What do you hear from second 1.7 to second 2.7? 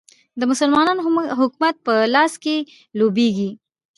په لاس کې